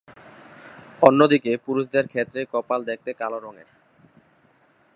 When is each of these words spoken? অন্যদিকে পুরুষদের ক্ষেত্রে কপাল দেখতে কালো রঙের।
অন্যদিকে 1.01 1.51
পুরুষদের 1.65 2.05
ক্ষেত্রে 2.07 2.41
কপাল 2.53 2.79
দেখতে 2.83 3.11
কালো 3.13 3.37
রঙের। 3.39 3.69